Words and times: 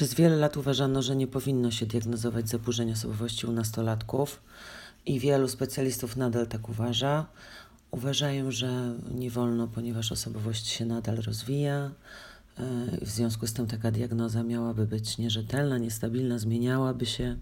Przez 0.00 0.14
wiele 0.14 0.36
lat 0.36 0.56
uważano, 0.56 1.02
że 1.02 1.16
nie 1.16 1.26
powinno 1.26 1.70
się 1.70 1.86
diagnozować 1.86 2.48
zaburzeń 2.48 2.92
osobowości 2.92 3.46
u 3.46 3.52
nastolatków 3.52 4.40
i 5.06 5.20
wielu 5.20 5.48
specjalistów 5.48 6.16
nadal 6.16 6.46
tak 6.46 6.68
uważa. 6.68 7.26
Uważają, 7.90 8.50
że 8.50 8.94
nie 9.14 9.30
wolno, 9.30 9.68
ponieważ 9.68 10.12
osobowość 10.12 10.66
się 10.66 10.84
nadal 10.86 11.16
rozwija. 11.16 11.76
E, 11.76 11.90
w 13.02 13.08
związku 13.10 13.46
z 13.46 13.52
tym 13.52 13.66
taka 13.66 13.90
diagnoza 13.90 14.42
miałaby 14.42 14.86
być 14.86 15.18
nierzetelna, 15.18 15.78
niestabilna, 15.78 16.38
zmieniałaby 16.38 17.06
się. 17.06 17.36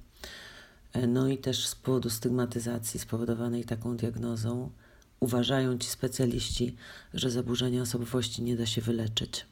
E, 0.93 1.07
no 1.07 1.29
i 1.29 1.39
też 1.39 1.67
z 1.67 1.75
powodu 1.75 2.11
stygmatyzacji 2.11 3.01
spowodowanej 3.01 3.65
taką 3.65 3.97
diagnozą 3.97 4.71
uważają 5.21 5.79
ci 5.79 5.89
specjaliści, 5.89 6.77
że 7.15 7.31
zaburzenia 7.31 7.83
osobowości 7.83 8.43
nie 8.43 8.57
da 8.57 8.67
się 8.67 8.81
wyleczyć. 8.81 9.47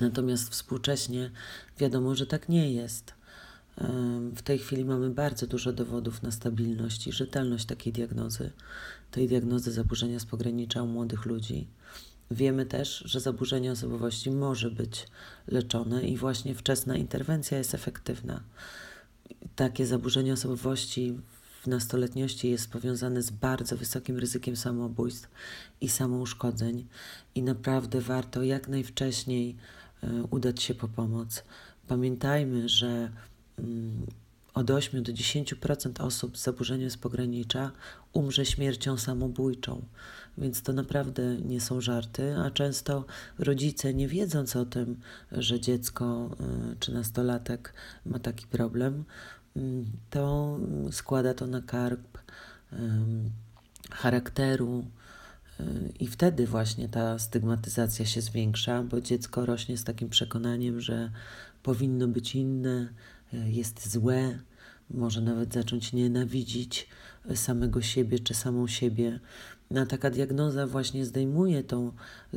Natomiast 0.00 0.48
współcześnie 0.48 1.30
wiadomo, 1.78 2.14
że 2.14 2.26
tak 2.26 2.48
nie 2.48 2.72
jest. 2.72 3.14
W 4.36 4.42
tej 4.42 4.58
chwili 4.58 4.84
mamy 4.84 5.10
bardzo 5.10 5.46
dużo 5.46 5.72
dowodów 5.72 6.22
na 6.22 6.30
stabilność 6.30 7.06
i 7.06 7.12
rzetelność 7.12 7.66
takiej 7.66 7.92
diagnozy, 7.92 8.50
tej 9.10 9.28
diagnozy 9.28 9.72
zaburzenia 9.72 10.18
z 10.18 10.24
pogranicza 10.24 10.82
u 10.82 10.86
młodych 10.86 11.26
ludzi. 11.26 11.66
Wiemy 12.30 12.66
też, 12.66 13.02
że 13.06 13.20
zaburzenie 13.20 13.72
osobowości 13.72 14.30
może 14.30 14.70
być 14.70 15.06
leczone 15.48 16.08
i 16.08 16.16
właśnie 16.16 16.54
wczesna 16.54 16.96
interwencja 16.96 17.58
jest 17.58 17.74
efektywna. 17.74 18.42
Takie 19.56 19.86
zaburzenie 19.86 20.32
osobowości 20.32 21.18
w 21.62 21.66
nastoletniości 21.66 22.50
jest 22.50 22.70
powiązane 22.70 23.22
z 23.22 23.30
bardzo 23.30 23.76
wysokim 23.76 24.18
ryzykiem 24.18 24.56
samobójstw 24.56 25.30
i 25.80 25.88
samouszkodzeń 25.88 26.86
i 27.34 27.42
naprawdę 27.42 28.00
warto 28.00 28.42
jak 28.42 28.68
najwcześniej 28.68 29.56
udać 30.30 30.62
się 30.62 30.74
po 30.74 30.88
pomoc. 30.88 31.44
Pamiętajmy, 31.88 32.68
że 32.68 33.10
mm, 33.58 34.06
od 34.54 34.70
8 34.70 35.02
do 35.02 35.12
10% 35.12 36.04
osób 36.04 36.38
z 36.38 36.42
zaburzeniem 36.42 36.90
z 36.90 36.96
pogranicza 36.96 37.70
umrze 38.12 38.46
śmiercią 38.46 38.96
samobójczą, 38.96 39.82
więc 40.38 40.62
to 40.62 40.72
naprawdę 40.72 41.36
nie 41.36 41.60
są 41.60 41.80
żarty, 41.80 42.36
a 42.36 42.50
często 42.50 43.04
rodzice, 43.38 43.94
nie 43.94 44.08
wiedząc 44.08 44.56
o 44.56 44.64
tym, 44.64 45.00
że 45.32 45.60
dziecko 45.60 46.30
e, 46.40 46.76
czy 46.80 46.92
nastolatek 46.92 47.74
ma 48.06 48.18
taki 48.18 48.46
problem, 48.46 49.04
mm, 49.56 49.84
to 50.10 50.58
składa 50.90 51.34
to 51.34 51.46
na 51.46 51.62
karb 51.62 52.18
charakteru, 53.90 54.84
i 56.00 56.06
wtedy 56.06 56.46
właśnie 56.46 56.88
ta 56.88 57.18
stygmatyzacja 57.18 58.06
się 58.06 58.20
zwiększa, 58.20 58.82
bo 58.82 59.00
dziecko 59.00 59.46
rośnie 59.46 59.76
z 59.76 59.84
takim 59.84 60.08
przekonaniem, 60.08 60.80
że 60.80 61.10
powinno 61.62 62.08
być 62.08 62.34
inne, 62.34 62.88
jest 63.32 63.90
złe, 63.90 64.38
może 64.90 65.20
nawet 65.20 65.54
zacząć 65.54 65.92
nienawidzić 65.92 66.88
samego 67.34 67.82
siebie 67.82 68.18
czy 68.18 68.34
samą 68.34 68.66
siebie. 68.66 69.20
No, 69.70 69.86
taka 69.86 70.10
diagnoza 70.10 70.66
właśnie 70.66 71.04
zdejmuje 71.04 71.64
tą, 71.64 71.92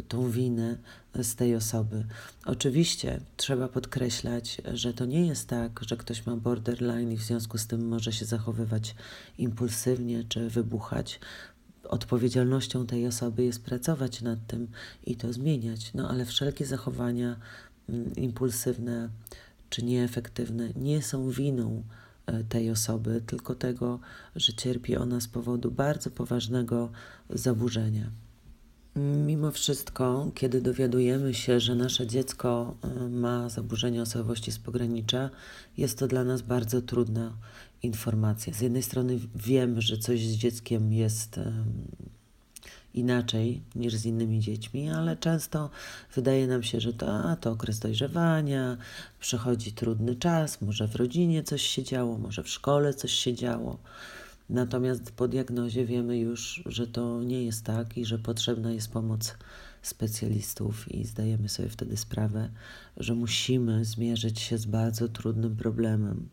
tą 0.08 0.31
winę 0.31 0.78
z 1.23 1.36
tej 1.36 1.56
osoby. 1.56 2.06
Oczywiście 2.45 3.20
trzeba 3.38 3.67
podkreślać, 3.67 4.62
że 4.73 4.94
to 4.94 5.06
nie 5.06 5.28
jest 5.28 5.47
tak, 5.47 5.80
że 5.88 5.97
ktoś 5.97 6.25
ma 6.25 6.36
borderline 6.36 7.12
i 7.12 7.17
w 7.17 7.23
związku 7.23 7.58
z 7.58 7.67
tym 7.67 7.88
może 7.88 8.14
się 8.14 8.25
zachowywać 8.25 8.95
impulsywnie 9.38 10.23
czy 10.23 10.50
wybuchać 10.50 11.20
odpowiedzialnością 11.89 12.87
tej 12.87 13.07
osoby 13.07 13.43
jest 13.43 13.63
pracować 13.63 14.21
nad 14.21 14.39
tym 14.47 14.67
i 15.05 15.15
to 15.15 15.33
zmieniać. 15.33 15.93
No 15.93 16.09
ale 16.09 16.25
wszelkie 16.25 16.65
zachowania 16.65 17.35
mm, 17.89 18.15
impulsywne 18.15 19.09
czy 19.69 19.85
nieefektywne 19.85 20.69
nie 20.75 21.01
są 21.01 21.29
winą 21.29 21.83
e, 22.25 22.43
tej 22.43 22.71
osoby, 22.71 23.21
tylko 23.25 23.55
tego, 23.55 23.99
że 24.35 24.53
cierpi 24.53 24.97
ona 24.97 25.19
z 25.19 25.27
powodu 25.27 25.71
bardzo 25.71 26.11
poważnego 26.11 26.91
zaburzenia. 27.29 28.11
Mimo 29.25 29.51
wszystko, 29.51 30.31
kiedy 30.35 30.61
dowiadujemy 30.61 31.33
się, 31.33 31.59
że 31.59 31.75
nasze 31.75 32.07
dziecko 32.07 32.75
e, 32.81 33.09
ma 33.09 33.49
zaburzenie 33.49 34.01
osobowości 34.01 34.51
z 34.51 34.59
pogranicza, 34.59 35.29
jest 35.78 35.99
to 35.99 36.07
dla 36.07 36.23
nas 36.23 36.41
bardzo 36.41 36.81
trudna 36.81 37.33
informacja. 37.84 38.53
Z 38.53 38.62
jednej 38.62 38.84
strony 38.84 39.19
wiemy, 39.35 39.81
że 39.81 39.97
coś 39.97 40.25
z 40.25 40.35
dzieckiem 40.35 40.94
jest 40.94 41.40
inaczej 42.94 43.62
niż 43.75 43.95
z 43.95 44.06
innymi 44.06 44.40
dziećmi, 44.40 44.90
ale 44.90 45.17
często 45.17 45.69
wydaje 46.16 46.47
nam 46.47 46.63
się, 46.63 46.79
że 46.79 46.94
to, 46.94 47.13
a, 47.13 47.35
to 47.35 47.51
okres 47.51 47.79
dojrzewania, 47.79 48.78
przechodzi 49.19 49.72
trudny 49.72 50.16
czas, 50.16 50.62
może 50.62 50.88
w 50.88 50.95
rodzinie 50.95 51.44
coś 51.44 51.62
się 51.62 51.84
działo, 51.84 52.17
może 52.17 52.44
w 52.44 52.50
szkole 52.50 52.94
coś 52.94 53.12
się 53.12 53.34
działo. 53.34 53.78
Natomiast 54.50 55.11
po 55.11 55.28
diagnozie 55.28 55.85
wiemy 55.85 56.17
już, 56.17 56.63
że 56.66 56.88
to 56.88 57.23
nie 57.23 57.44
jest 57.44 57.66
tak 57.66 57.97
i 57.97 58.06
że 58.06 58.19
potrzebna 58.19 58.72
jest 58.72 58.91
pomoc 58.91 59.35
specjalistów 59.81 60.91
i 60.91 61.06
zdajemy 61.06 61.50
sobie 61.50 61.69
wtedy 61.69 61.97
sprawę, 61.97 62.50
że 62.97 63.16
musimy 63.16 63.85
zmierzyć 63.85 64.40
się 64.40 64.57
z 64.57 64.66
bardzo 64.66 65.07
trudnym 65.07 65.56
problemem. 65.56 66.29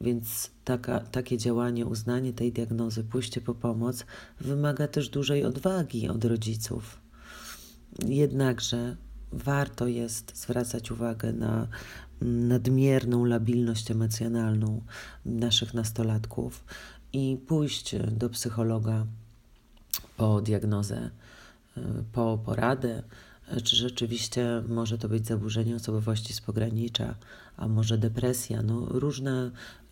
Więc 0.00 0.50
taka, 0.64 1.00
takie 1.00 1.38
działanie, 1.38 1.86
uznanie 1.86 2.32
tej 2.32 2.52
diagnozy, 2.52 3.04
pójście 3.04 3.40
po 3.40 3.54
pomoc 3.54 4.04
wymaga 4.40 4.88
też 4.88 5.08
dużej 5.08 5.44
odwagi 5.44 6.08
od 6.08 6.24
rodziców. 6.24 6.98
Jednakże 8.06 8.96
warto 9.32 9.86
jest 9.86 10.36
zwracać 10.36 10.90
uwagę 10.90 11.32
na 11.32 11.68
nadmierną 12.20 13.24
labilność 13.24 13.90
emocjonalną 13.90 14.82
naszych 15.24 15.74
nastolatków 15.74 16.64
i 17.12 17.38
pójść 17.46 17.94
do 18.12 18.30
psychologa 18.30 19.06
po 20.16 20.40
diagnozę, 20.40 21.10
po 22.12 22.38
poradę, 22.44 23.02
czy 23.64 23.76
rzeczywiście 23.76 24.62
może 24.68 24.98
to 24.98 25.08
być 25.08 25.26
zaburzenie 25.26 25.76
osobowości 25.76 26.34
z 26.34 26.40
pogranicza, 26.40 27.14
a 27.56 27.68
może 27.68 27.98
depresja. 27.98 28.62
No, 28.62 28.86
różne 28.86 29.50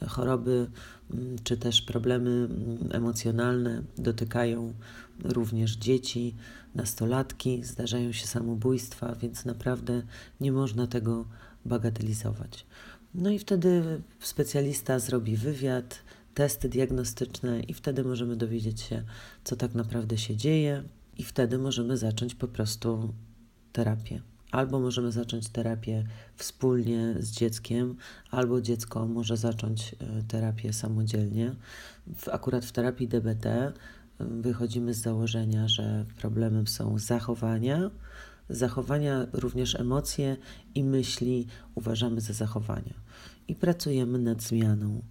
choroby 0.09 0.67
mm, 1.11 1.37
czy 1.45 1.57
też 1.57 1.83
problemy 1.83 2.31
mm, 2.31 2.79
emocjonalne 2.93 3.83
dotykają 3.99 4.75
również 5.25 5.77
dzieci, 5.77 6.35
nastolatki, 6.75 7.65
zdarzają 7.65 8.13
się 8.13 8.27
samobójstwa, 8.27 9.15
więc 9.15 9.45
naprawdę 9.45 10.03
nie 10.41 10.53
można 10.53 10.87
tego 10.87 11.25
bagatelizować. 11.65 12.67
No 13.15 13.31
i 13.31 13.39
wtedy 13.39 14.03
specjalista 14.21 14.99
zrobi 14.99 15.37
wywiad, 15.37 15.99
testy 16.35 16.69
diagnostyczne, 16.69 17.61
i 17.61 17.75
wtedy 17.75 18.05
możemy 18.05 18.37
dowiedzieć 18.37 18.81
się, 18.81 19.03
co 19.45 19.57
tak 19.57 19.75
naprawdę 19.75 20.19
się 20.19 20.37
dzieje, 20.37 20.83
i 21.19 21.25
wtedy 21.25 21.59
możemy 21.59 21.97
zacząć 21.97 22.35
po 22.35 22.49
prostu 22.49 23.15
terapię. 23.75 24.21
Albo 24.51 24.81
możemy 24.81 25.13
zacząć 25.13 25.49
terapię 25.49 26.05
wspólnie 26.37 27.15
z 27.19 27.31
dzieckiem, 27.31 27.97
albo 28.31 28.61
dziecko 28.61 29.07
może 29.07 29.37
zacząć 29.37 29.95
e, 29.95 30.23
terapię 30.29 30.73
samodzielnie. 30.73 31.55
W, 32.17 32.29
akurat 32.29 32.65
w 32.65 32.73
terapii 32.73 33.09
DBT 33.09 33.47
e, 33.47 33.73
wychodzimy 34.19 34.95
z 34.95 34.99
założenia, 34.99 35.69
że 35.69 36.05
problemem 36.19 36.67
są 36.67 36.99
zachowania, 36.99 37.91
zachowania, 38.49 39.27
również 39.33 39.75
emocje 39.75 40.37
i 40.75 40.85
myśli 40.85 41.47
uważamy 41.75 42.21
za 42.21 42.33
zachowania. 42.33 42.95
I 43.49 43.55
pracujemy 43.55 44.19
nad 44.19 44.43
zmianą 44.43 45.03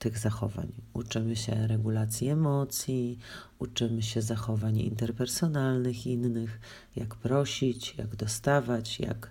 tych 0.00 0.18
zachowań. 0.18 0.72
Uczymy 0.92 1.36
się 1.36 1.66
regulacji 1.66 2.28
emocji, 2.28 3.18
uczymy 3.58 4.02
się 4.02 4.22
zachowań 4.22 4.78
interpersonalnych 4.78 6.06
innych, 6.06 6.60
jak 6.96 7.14
prosić, 7.14 7.94
jak 7.98 8.16
dostawać, 8.16 9.00
jak 9.00 9.30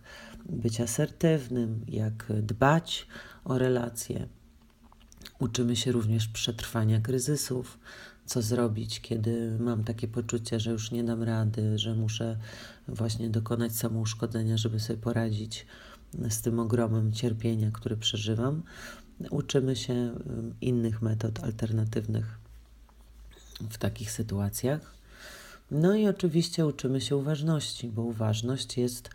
być 0.50 0.82
asertywnym, 0.82 1.86
jak 1.88 2.26
dbać 2.42 3.08
o 3.46 3.58
relacje. 3.58 4.28
Uczymy 5.40 5.76
się 5.76 5.92
również 5.92 6.28
przetrwania 6.28 7.02
kryzysów, 7.02 7.80
co 8.26 8.42
zrobić, 8.42 9.02
kiedy 9.02 9.58
mam 9.60 9.84
takie 9.84 10.08
poczucie, 10.08 10.60
że 10.60 10.72
już 10.72 10.92
nie 10.92 11.04
dam 11.04 11.24
rady, 11.24 11.78
że 11.78 11.96
muszę 11.96 12.38
właśnie 12.88 13.30
dokonać 13.30 13.76
samouszkodzenia, 13.76 14.58
żeby 14.58 14.80
sobie 14.80 15.00
poradzić 15.00 15.66
z 16.30 16.42
tym 16.42 16.60
ogromem 16.60 17.12
cierpienia, 17.12 17.72
który 17.72 17.98
przeżywam 17.98 18.64
uczymy 19.30 19.76
się 19.76 20.12
innych 20.62 21.02
metod 21.02 21.44
alternatywnych 21.44 22.38
w 23.70 23.78
takich 23.78 24.12
sytuacjach. 24.12 24.94
No 25.72 25.96
i 25.96 26.08
oczywiście 26.08 26.66
uczymy 26.66 27.02
się 27.02 27.16
uważności, 27.16 27.88
bo 27.88 28.02
uważność 28.04 28.78
jest 28.78 29.10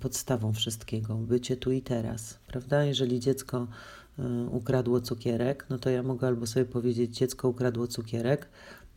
podstawą 0.00 0.52
wszystkiego, 0.52 1.14
bycie 1.14 1.56
tu 1.56 1.72
i 1.72 1.82
teraz, 1.82 2.38
prawda? 2.46 2.84
Jeżeli 2.84 3.20
dziecko 3.20 3.66
ukradło 4.50 5.00
cukierek, 5.00 5.66
no 5.70 5.78
to 5.78 5.90
ja 5.90 6.02
mogę 6.02 6.26
albo 6.26 6.46
sobie 6.46 6.66
powiedzieć, 6.66 7.16
dziecko 7.16 7.48
ukradło 7.48 7.86
cukierek, 7.86 8.48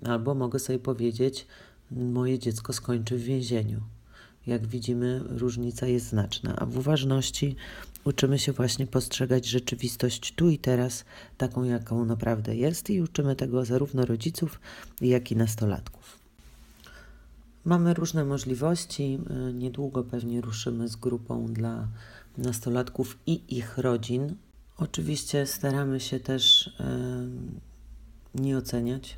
albo 0.06 0.36
mogę 0.36 0.60
sobie 0.60 0.80
powiedzieć, 0.80 1.48
moje 1.92 2.40
dziecko 2.40 2.74
skończy 2.74 3.18
w 3.18 3.24
więzieniu. 3.24 3.82
Jak 4.48 4.68
widzimy, 4.68 5.22
różnica 5.30 5.88
jest 5.88 6.08
znaczna, 6.08 6.56
a 6.56 6.66
w 6.66 6.78
uważności 6.78 7.56
uczymy 8.04 8.40
się 8.40 8.52
właśnie 8.52 8.88
postrzegać 8.88 9.46
rzeczywistość 9.46 10.34
tu 10.36 10.50
i 10.50 10.58
teraz, 10.58 11.06
taką 11.38 11.64
jaką 11.64 12.06
naprawdę 12.06 12.56
jest, 12.56 12.90
i 12.90 13.02
uczymy 13.02 13.36
tego 13.36 13.66
zarówno 13.66 14.06
rodziców, 14.06 14.60
jak 15.02 15.32
i 15.32 15.36
nastolatków. 15.36 16.20
Mamy 17.66 17.94
różne 17.94 18.26
możliwości. 18.26 19.20
Y, 19.50 19.54
Niedługo 19.54 20.04
pewnie 20.04 20.42
ruszymy 20.42 20.88
z 20.88 20.96
grupą 20.96 21.46
dla 21.46 21.88
nastolatków 22.38 23.18
i 23.26 23.58
ich 23.58 23.78
rodzin. 23.78 24.36
Oczywiście 24.78 25.46
staramy 25.46 26.00
się 26.00 26.20
też 26.20 26.68
y, 26.68 26.72
nie 28.36 28.58
oceniać. 28.58 29.18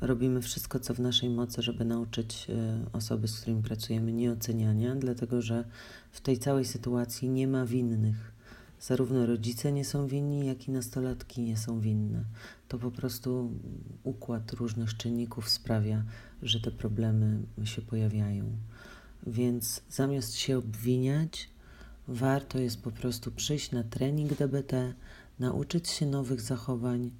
Robimy 0.00 0.42
wszystko, 0.42 0.80
co 0.80 0.94
w 0.94 1.00
naszej 1.00 1.30
mocy, 1.30 1.62
żeby 1.62 1.84
nauczyć 1.84 2.46
y, 2.48 2.54
osoby, 2.92 3.28
z 3.28 3.40
którymi 3.40 3.62
pracujemy, 3.62 4.12
nieoceniania, 4.12 4.94
dlatego 4.94 5.42
że 5.42 5.64
w 6.10 6.20
tej 6.20 6.38
całej 6.38 6.64
sytuacji 6.64 7.28
nie 7.28 7.48
ma 7.48 7.66
winnych. 7.66 8.32
Zarówno 8.80 9.26
rodzice 9.26 9.72
nie 9.72 9.84
są 9.84 10.06
winni, 10.06 10.46
jak 10.46 10.68
i 10.68 10.70
nastolatki 10.70 11.42
nie 11.42 11.56
są 11.56 11.80
winne. 11.80 12.24
To 12.68 12.78
po 12.78 12.90
prostu 12.90 13.52
układ 14.04 14.52
różnych 14.52 14.96
czynników 14.96 15.48
sprawia, 15.48 16.04
że 16.42 16.60
te 16.60 16.70
problemy 16.70 17.42
się 17.64 17.82
pojawiają. 17.82 18.44
Więc 19.26 19.82
zamiast 19.90 20.34
się 20.34 20.58
obwiniać, 20.58 21.50
warto 22.08 22.58
jest 22.58 22.82
po 22.82 22.90
prostu 22.90 23.32
przyjść 23.32 23.72
na 23.72 23.84
trening 23.84 24.34
DBT, 24.34 24.94
nauczyć 25.38 25.88
się 25.88 26.06
nowych 26.06 26.40
zachowań 26.40 27.10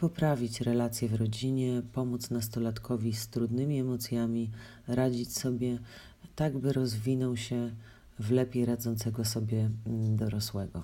poprawić 0.00 0.60
relacje 0.60 1.08
w 1.08 1.14
rodzinie, 1.14 1.82
pomóc 1.92 2.30
nastolatkowi 2.30 3.12
z 3.12 3.28
trudnymi 3.28 3.78
emocjami, 3.78 4.50
radzić 4.88 5.38
sobie 5.38 5.78
tak, 6.36 6.58
by 6.58 6.72
rozwinął 6.72 7.36
się 7.36 7.70
w 8.18 8.30
lepiej 8.30 8.64
radzącego 8.64 9.24
sobie 9.24 9.70
mm, 9.86 10.16
dorosłego. 10.16 10.82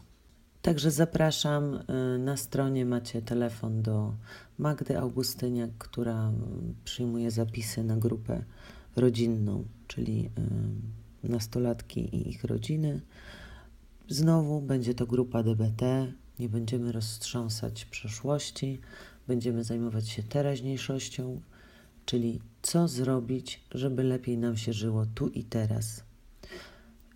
Także 0.63 0.91
zapraszam. 0.91 1.75
y, 1.75 2.19
Na 2.19 2.37
stronie 2.37 2.87
macie 2.87 3.23
telefon 3.23 3.83
do 3.83 4.15
Magdy 4.59 4.99
Augustyniak, 4.99 5.71
która 5.79 6.31
y, 6.31 6.33
przyjmuje 6.85 7.31
zapisy 7.31 7.85
na 7.85 7.97
grupę 7.97 8.45
rodzinną, 8.97 9.65
czyli 9.87 10.31
y, 11.25 11.29
nastolatki 11.29 12.01
i 12.17 12.29
ich 12.29 12.45
rodziny. 12.45 13.01
Znowu 14.09 14.61
będzie 14.61 14.95
to 14.95 15.07
grupa 15.07 15.43
DBT. 15.43 15.83
Nie 16.39 16.49
będziemy 16.49 16.93
roztrząsać 16.93 17.85
przeszłości, 17.85 18.81
będziemy 19.29 19.65
zajmować 19.65 20.09
się 20.09 20.23
teraźniejszością, 20.23 21.41
czyli 22.07 22.41
co 22.63 22.89
zrobić, 22.89 23.61
żeby 23.71 24.03
lepiej 24.03 24.39
nam 24.39 24.57
się 24.57 24.73
żyło 24.73 25.07
tu 25.15 25.29
i 25.29 25.45
teraz. 25.45 26.05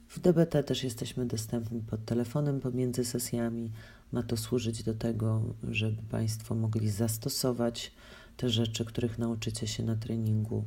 W 0.08 0.20
DBT 0.20 0.62
też 0.62 0.84
jesteśmy 0.84 1.26
dostępni 1.26 1.80
pod 1.80 2.04
telefonem 2.04 2.60
pomiędzy 2.60 3.04
sesjami. 3.04 3.70
Ma 4.12 4.22
to 4.22 4.36
służyć 4.36 4.82
do 4.82 4.94
tego, 4.94 5.42
żeby 5.70 6.02
Państwo 6.02 6.54
mogli 6.54 6.90
zastosować 6.90 7.92
te 8.36 8.50
rzeczy, 8.50 8.84
których 8.84 9.18
nauczycie 9.18 9.66
się 9.66 9.82
na 9.82 9.96
treningu. 9.96 10.64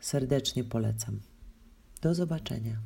Serdecznie 0.00 0.64
polecam. 0.64 1.20
Do 2.02 2.14
zobaczenia. 2.14 2.78